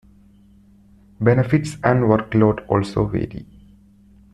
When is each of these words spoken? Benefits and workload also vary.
Benefits 1.21 1.75
and 1.83 2.05
workload 2.05 2.67
also 2.67 3.05
vary. 3.05 3.45